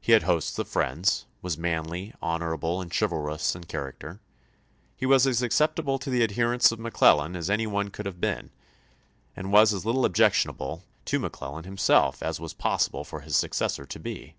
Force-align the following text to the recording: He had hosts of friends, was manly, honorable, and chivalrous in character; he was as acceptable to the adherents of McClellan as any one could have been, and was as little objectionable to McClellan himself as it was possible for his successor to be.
He 0.00 0.12
had 0.12 0.22
hosts 0.22 0.60
of 0.60 0.68
friends, 0.68 1.26
was 1.42 1.58
manly, 1.58 2.14
honorable, 2.22 2.80
and 2.80 2.88
chivalrous 2.88 3.56
in 3.56 3.64
character; 3.64 4.20
he 4.94 5.06
was 5.06 5.26
as 5.26 5.42
acceptable 5.42 5.98
to 5.98 6.08
the 6.08 6.22
adherents 6.22 6.70
of 6.70 6.78
McClellan 6.78 7.34
as 7.34 7.50
any 7.50 7.66
one 7.66 7.88
could 7.88 8.06
have 8.06 8.20
been, 8.20 8.50
and 9.34 9.50
was 9.50 9.74
as 9.74 9.84
little 9.84 10.04
objectionable 10.04 10.84
to 11.06 11.18
McClellan 11.18 11.64
himself 11.64 12.22
as 12.22 12.38
it 12.38 12.42
was 12.42 12.54
possible 12.54 13.02
for 13.02 13.22
his 13.22 13.34
successor 13.34 13.84
to 13.84 13.98
be. 13.98 14.36